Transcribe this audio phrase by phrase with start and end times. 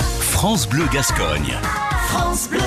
[0.00, 1.52] France Bleu Gascogne.
[2.08, 2.58] France Bleu.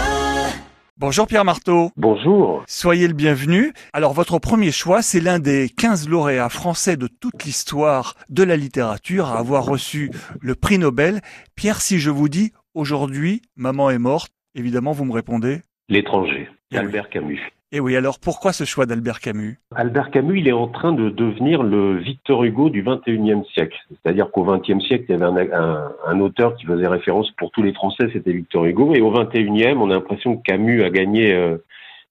[0.98, 1.92] Bonjour Pierre Marteau.
[1.96, 2.64] Bonjour.
[2.68, 3.72] Soyez le bienvenu.
[3.94, 8.56] Alors votre premier choix, c'est l'un des 15 lauréats français de toute l'histoire de la
[8.58, 10.12] littérature à avoir reçu
[10.42, 11.22] le prix Nobel.
[11.56, 15.62] Pierre, si je vous dis aujourd'hui, maman est morte, évidemment vous me répondez?
[15.88, 16.80] L'étranger, Eh oui.
[16.80, 17.40] Albert Camus.
[17.72, 19.60] Eh oui, alors pourquoi ce choix d'Albert Camus?
[19.76, 23.78] Albert Camus, il est en train de devenir le Victor Hugo du 21e siècle.
[23.90, 27.74] C'est-à-dire qu'au 20e siècle, il y avait un, auteur qui faisait référence pour tous les
[27.74, 28.96] Français, c'était Victor Hugo.
[28.96, 31.58] Et au 21e, on a l'impression que Camus a gagné euh,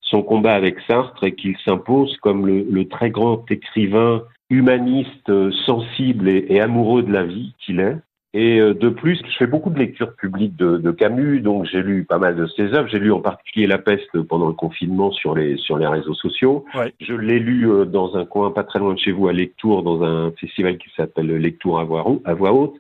[0.00, 6.28] son combat avec Sartre et qu'il s'impose comme le, très grand écrivain humaniste, euh, sensible
[6.28, 7.96] et, et amoureux de la vie qu'il est.
[8.34, 11.82] Et euh, de plus, je fais beaucoup de lectures publiques de, de Camus, donc j'ai
[11.82, 12.88] lu pas mal de ses œuvres.
[12.88, 16.66] J'ai lu en particulier La peste pendant le confinement sur les sur les réseaux sociaux.
[16.74, 16.92] Ouais.
[17.00, 19.82] Je l'ai lu euh, dans un coin pas très loin de chez vous à Lectour,
[19.82, 22.76] dans un festival qui s'appelle Lectour à voix, haute.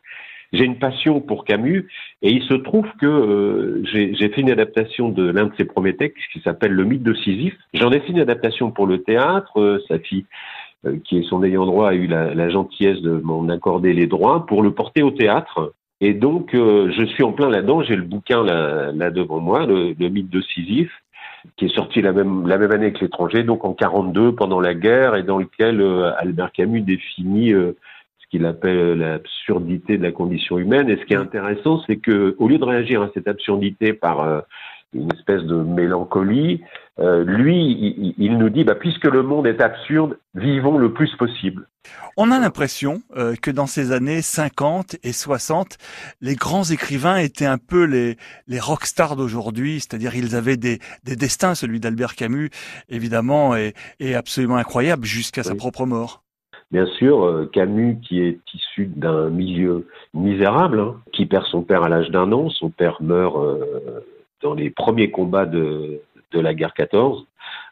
[0.52, 1.86] J'ai une passion pour Camus
[2.22, 5.94] et il se trouve que euh, j'ai fait une adaptation de l'un de ses premiers
[5.94, 7.56] textes qui s'appelle Le mythe de Sisyphe.
[7.74, 9.60] J'en ai fait une adaptation pour le théâtre.
[9.60, 10.57] Euh, sa fille euh,
[11.04, 14.46] qui est son ayant droit, a eu la, la gentillesse de m'en accorder les droits
[14.46, 15.74] pour le porter au théâtre.
[16.00, 17.82] Et donc, euh, je suis en plein là-dedans.
[17.82, 20.92] J'ai le bouquin là, là devant moi, le, le mythe de Sisyphe,
[21.56, 24.74] qui est sorti la même, la même année que l'étranger, donc en 42, pendant la
[24.74, 27.72] guerre, et dans lequel euh, Albert Camus définit euh,
[28.20, 30.88] ce qu'il appelle l'absurdité de la condition humaine.
[30.88, 34.20] Et ce qui est intéressant, c'est que au lieu de réagir à cette absurdité par
[34.20, 34.40] euh,
[34.94, 36.62] une espèce de mélancolie,
[37.00, 41.14] euh, lui, il, il nous dit, bah, puisque le monde est absurde, vivons le plus
[41.16, 41.68] possible.
[42.16, 45.78] On a l'impression euh, que dans ces années 50 et 60,
[46.20, 48.16] les grands écrivains étaient un peu les,
[48.48, 52.50] les rockstars d'aujourd'hui, c'est-à-dire ils avaient des, des destins, celui d'Albert Camus,
[52.88, 56.22] évidemment, est, est absolument incroyable jusqu'à sa propre mort.
[56.70, 61.82] Bien sûr, euh, Camus, qui est issu d'un milieu misérable, hein, qui perd son père
[61.82, 64.00] à l'âge d'un an, son père meurt euh,
[64.42, 67.26] dans les premiers combats de, de la guerre 14.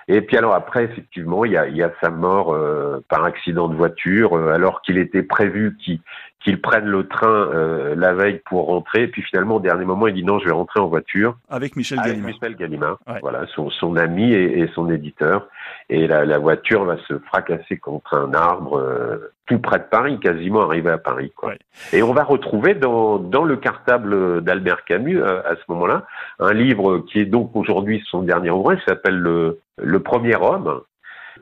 [0.08, 3.24] Et puis alors après, effectivement, il y a, il y a sa mort euh, par
[3.24, 6.00] accident de voiture, euh, alors qu'il était prévu qu'il
[6.40, 9.02] qu'il prenne le train euh, la veille pour rentrer.
[9.04, 11.36] Et puis finalement, au dernier moment, il dit non, je vais rentrer en voiture.
[11.50, 12.32] Avec Michel Avec Gallimard.
[12.34, 13.18] Michel Gallimard, Ouais.
[13.20, 15.48] voilà, son, son ami et, et son éditeur.
[15.90, 20.18] Et la, la voiture va se fracasser contre un arbre euh, tout près de Paris,
[20.20, 21.32] quasiment arrivé à Paris.
[21.34, 21.50] Quoi.
[21.50, 21.58] Ouais.
[21.92, 26.04] Et on va retrouver dans, dans le cartable d'Albert Camus, euh, à ce moment-là,
[26.40, 30.82] un livre qui est donc aujourd'hui son dernier ouvrage, qui s'appelle le, le Premier Homme,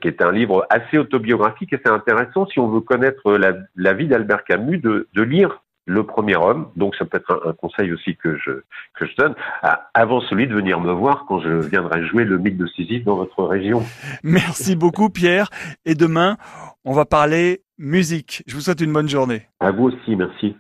[0.00, 3.93] qui est un livre assez autobiographique et c'est intéressant si on veut connaître la, la
[3.94, 7.52] vie d'Albert Camus de, de lire le premier homme, donc ça peut être un, un
[7.52, 8.52] conseil aussi que je,
[8.94, 12.38] que je donne, à- avant celui de venir me voir quand je viendrai jouer le
[12.38, 13.82] mythe de Sisyphe dans votre région.
[14.22, 15.50] Merci beaucoup Pierre.
[15.84, 16.36] Et demain,
[16.84, 18.42] on va parler musique.
[18.46, 19.42] Je vous souhaite une bonne journée.
[19.60, 20.56] À vous aussi, merci.